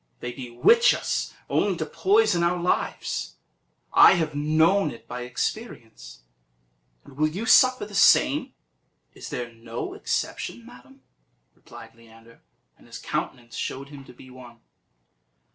They 0.19 0.31
bewitch 0.31 0.95
us 0.95 1.31
only 1.47 1.77
to 1.77 1.85
poison 1.85 2.41
our 2.41 2.59
lives; 2.59 3.35
I 3.93 4.13
have 4.13 4.33
known 4.33 4.89
it 4.89 5.07
by 5.07 5.21
experience; 5.21 6.23
and 7.03 7.15
will 7.15 7.27
you 7.27 7.45
suffer 7.45 7.85
the 7.85 7.93
same?" 7.93 8.55
"Is 9.13 9.29
there 9.29 9.53
no 9.53 9.93
exception, 9.93 10.65
madam?" 10.65 11.03
replied 11.53 11.93
Leander, 11.93 12.41
and 12.79 12.87
his 12.87 12.97
countenance 12.97 13.55
showed 13.55 13.89
him 13.89 14.03
to 14.05 14.13
be 14.13 14.31
one. 14.31 14.61